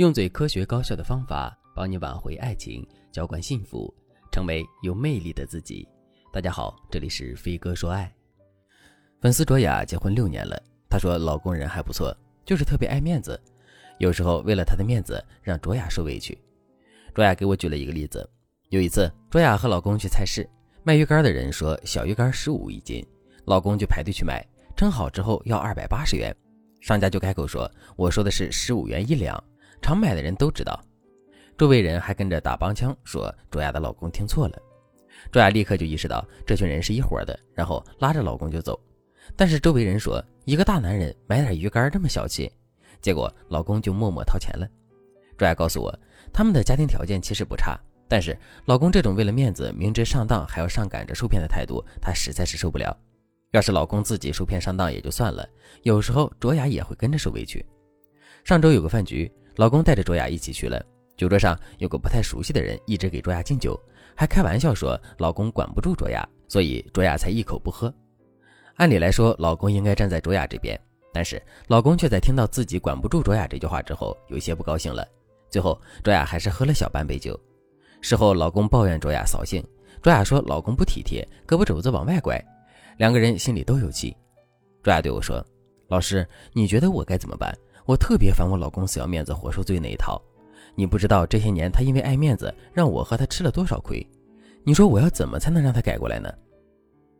[0.00, 3.94] 用最科学高效的方法帮你挽回爱情，浇灌幸福，
[4.32, 5.86] 成为有魅力的自己。
[6.32, 8.10] 大家好，这里是飞哥说爱。
[9.20, 10.58] 粉丝卓雅结婚六年了，
[10.88, 12.16] 她说老公人还不错，
[12.46, 13.38] 就是特别爱面子，
[13.98, 16.38] 有时候为了他的面子让卓雅受委屈。
[17.14, 18.26] 卓雅给我举了一个例子，
[18.70, 20.48] 有一次卓雅和老公去菜市，
[20.82, 23.06] 卖鱼干的人说小鱼干十五一斤，
[23.44, 24.42] 老公就排队去买，
[24.74, 26.34] 称好之后要二百八十元，
[26.80, 29.38] 商家就开口说我说的是十五元一两。
[29.80, 30.80] 常买的人都知道，
[31.56, 34.58] 周围人还跟着打帮腔说卓雅的老公听错了。
[35.30, 38.78] 卓雅立刻就意识到这群人是一伙的，然后拉着老公就走。
[39.36, 42.50] 但是周围人说一个大男人买点鱼干这么小气，
[43.00, 44.66] 结果老公就默默掏钱了。
[45.36, 45.96] 卓雅告诉我，
[46.32, 47.78] 他们的家庭条件其实不差，
[48.08, 52.96] 但是老公这种为了面子明知上当还要上赶着受骗的态度，她实在是受不了。
[53.50, 55.46] 要是老公自己受骗上当也就算了，
[55.82, 57.64] 有时候卓雅也会跟着受委屈。
[58.44, 59.30] 上周有个饭局。
[59.56, 60.84] 老公带着卓雅一起去了，
[61.16, 63.78] 酒桌上有个不太熟悉的人一直给卓雅敬酒，
[64.14, 67.92] 还开玩笑说老公管不住卓雅，所以卓雅才一口不喝。
[68.76, 70.80] 按理来说，老公应该站在卓雅这边，
[71.12, 75.06] 但是老公却在听到自己管不住卓雅这句话之后，有些不高兴了。
[75.50, 77.38] 最后，卓雅还是喝了小半杯酒。
[78.00, 79.62] 事后，老公抱怨卓雅扫兴，
[80.00, 82.42] 卓雅说老公不体贴，胳膊肘子往外拐，
[82.96, 84.16] 两个人心里都有气。
[84.82, 85.44] 卓雅对我说
[85.88, 87.54] ：“老师，你觉得我该怎么办？”
[87.90, 90.22] 我特别烦我老公死要面子活受罪那一套，
[90.76, 94.06] 你不知道这些年他因为爱面子让我和他吃了多少亏，
[94.62, 96.32] 你说我要怎么才能让他改过来呢？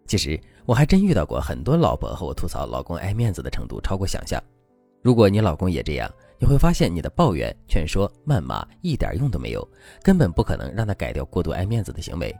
[0.07, 4.41] 其实我还真遇到过很多老婆和我吐槽老公爱面子的程度超过想象。
[5.03, 9.69] 如果你老公也这样，你会发现你的抱怨、劝说、谩骂一点用都没有，
[10.05, 12.33] 根本不可能让他改掉过度爱面子的行为。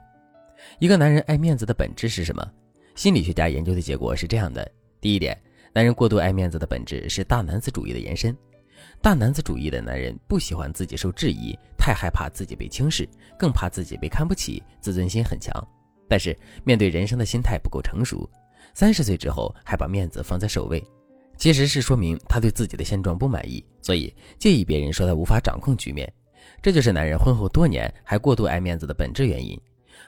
[0.79, 2.49] 一个男人爱面子的本质是什么？
[2.95, 4.65] 心理学家研究的结果是这样的：
[5.01, 5.37] 第一点。
[5.73, 8.35] 男人过度爱面子的本质是大男子主义的延伸。
[9.01, 15.55] 大男子主义的男人不喜欢自己受质疑，太害怕自己被轻视，更怕自己被看不起，自尊心很强。
[16.09, 18.29] 但是面对人生的心态不够成熟，
[18.73, 20.83] 三十岁之后还把面子放在首位，
[21.37, 26.11] 其实是说明他对自己的现状不满意，所以介意别人说他无法掌控局面。
[26.61, 29.59] 这就是男人婚后多年还过度爱面子的本质原因，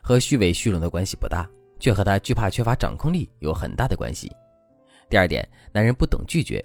[0.02, 1.50] 和虚伪虚荣的关系不大，
[1.80, 4.32] 却和他惧怕缺乏掌控力有很大的关系。
[5.14, 6.60] 第二点，男人不懂拒绝。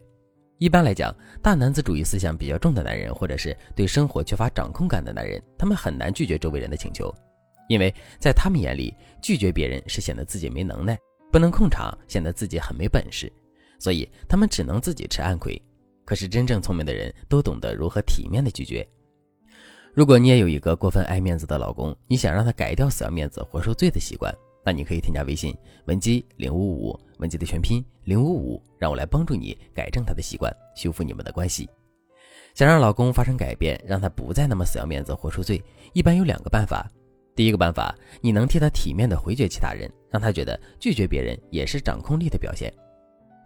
[0.56, 7.14] 一般来讲，大男子主义思想比较重的男人，或者是对生活缺乏掌控感的男人，他们很难拒绝周围人的请求，
[7.68, 10.98] 因为在他们眼里，拒绝别人是显得自己没能耐，
[11.30, 13.30] 不能控场，显得自己很没本事，
[13.78, 15.60] 所以他们只能自己吃暗亏。
[16.06, 18.88] 可是真正聪明的人都懂得如何体面的拒绝。
[19.92, 24.34] 如果你也有一个过分爱面子的老公，你想让他改掉死要面子活受罪的习惯。
[24.68, 25.56] 那你可以添加微信
[25.86, 31.66] 文姬零五五，文姬的全拼零五五，让我来帮助你改正他的习惯，修复你们的关系。
[32.52, 35.64] 想让老公发生改变，让他不再那么死要面子活受罪，
[35.94, 36.86] 一般有两个办法。
[37.34, 42.70] 第一个办法，你能替他体面的回绝其他人，让他觉得拒绝别人也是掌控力的表现。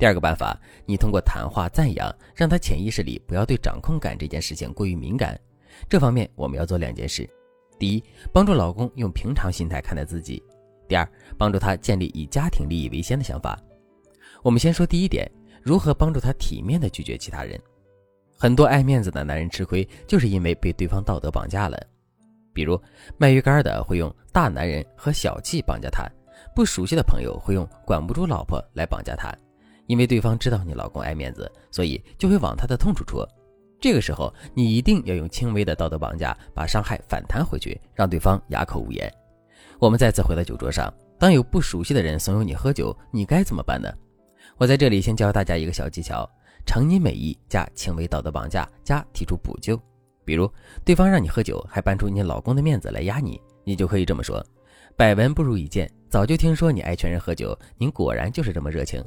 [0.01, 5.41] 第二个办法，你通过谈话赞扬，让他潜意识里不要对掌控感这件事情过于敏感。
[5.89, 7.31] 这方面我们要做两件事：
[7.79, 10.43] 第一，帮助老公用平常心态看待自己。
[10.93, 11.09] 第二，
[11.39, 13.59] 帮助他建立以家庭利益为先的想法。
[14.43, 15.27] 我们先说第一点，
[15.63, 17.59] 如何帮助他体面的拒绝其他人。
[18.37, 21.83] 很多爱面子的男人吃亏，就是因为被对方道德绑架了。
[22.53, 22.79] 比如
[23.17, 26.07] 卖鱼干的会用大男人和小气绑架他，
[26.55, 29.35] 不熟悉的朋友会用管不住老婆来绑架他，
[29.87, 33.27] 因为对方知道你老公爱面子，所以就会往他的痛处戳。
[33.81, 39.11] 这个时候，你一定要用轻微的道德绑架，把伤害反弹回去，让对方哑口无言。
[39.83, 43.93] 我们再次回到酒桌上，当有不熟悉的人怂恿你喝酒，你该怎么办呢？
[44.57, 46.25] 我在这里先教大家一个小技巧：
[46.65, 49.77] 诚你美意加轻微道德绑架加提出补救。
[50.25, 50.49] 比如，
[50.85, 54.41] 对方让你喝酒，还搬出你老公的面子来压你，你就可以这么说
[54.97, 59.05] ：“百闻不如一见，早就听说你爱劝人喝酒，您果然就是这么热情。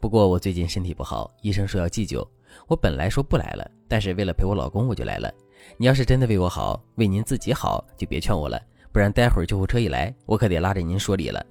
[0.00, 2.28] 不过我最近身体不好，医生说要忌酒，
[2.66, 5.32] 我本来说不来了，但是为了陪我老公，我就来了。
[5.76, 8.60] 你要是真的为我好，为您自己好，就别劝我了。”
[8.96, 11.44] 不然待会儿救护车一来，我可得拉着您说理了。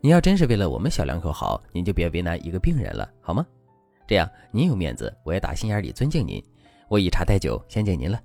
[0.00, 3.46] 您要真是为了我们小两口好，您就别为难一个病人了，好吗？
[4.04, 6.42] 这样您有面子，我也打心眼里尊敬您。
[6.88, 8.20] 我以茶代酒，先敬您了。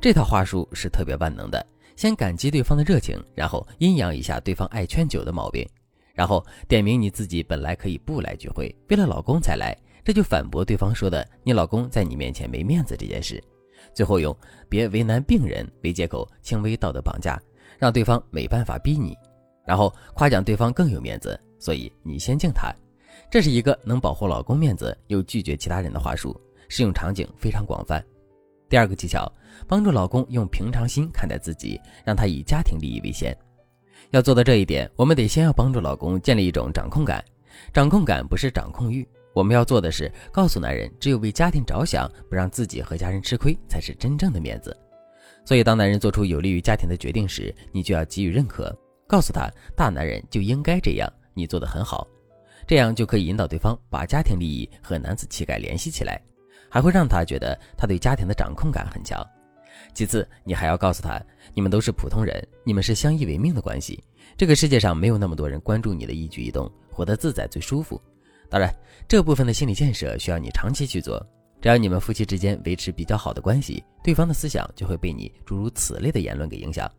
[0.00, 1.62] 这套话术是特别万能的，
[1.96, 5.62] 先感激对方的热情，然后阴阳一下对方爱劝酒的毛病，
[6.14, 13.38] 然后点明你自己本来可以不来聚会，为了老公才来，这就反驳对方说的你老公在你面前没面子这件事。
[13.92, 14.34] 最后用
[14.66, 17.38] 别为难病人为借口，轻微道德绑架。
[17.80, 19.16] 让对方没办法逼你，
[19.66, 22.70] 然后夸奖对方更有面子，所以你先敬他。
[23.30, 26.38] 这是一个能保护老公面子又拒绝其他人的话术，
[26.68, 28.04] 适用场景非常广泛。
[28.68, 29.32] 第二个技巧，
[29.66, 33.36] 帮助老公用平常心看待自己，让他以家庭利益为先。
[34.10, 37.24] 要做到这一点，我们得先要帮助老公建立一种掌控感。
[37.72, 44.76] 掌控感不是掌控欲，我们要做的是告诉男人，只有为家庭着想，不让自己和家人吃亏，才是真正的面子。
[45.50, 48.72] 所以，当男人做出有利于家庭的决定时，你就要给予认可，
[49.08, 52.06] 告诉他大男人就应该这样，你做得很好。
[52.68, 56.22] 这样就可以引导对方把家庭利益和男子气概联系起来，
[56.68, 59.20] 还会让他觉得他对家庭的掌控感很强。
[59.92, 61.20] 其次，你还要告诉他，
[61.52, 64.00] 你们都是普通人，你们是相依为命的关系。
[64.36, 68.00] 这个世界上没有那么多人关注你的一举一动，活得自在最舒服。
[68.48, 68.72] 当然，
[69.08, 71.20] 这部分的心理建设需要你长期去做。
[71.60, 76.90] 只要你们夫妻之间维持比较好的关系，对方的思想就会被你诸如此类的言论给影响。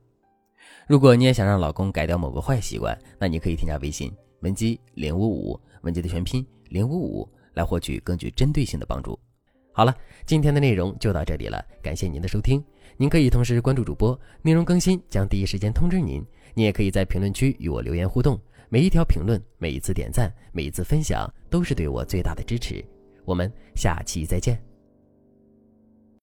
[0.88, 4.12] 如果你也想让老公改掉某个坏习惯，那你可以添加微信
[4.42, 9.18] 文姬零五五，文姬的全拼零五五，来获取更具针对性的帮助。
[9.74, 12.64] 好了，今天的内容就到这里了，感谢您的收听。
[12.98, 16.24] 您可以同时关注主播，内容更新将第一时间通知您。
[16.54, 22.84] 你也可以在评论区与我留言互动，每一条评论、每一次点赞、每一次分享，都是对我最大的支持。
[23.26, 24.71] 我们下期再见。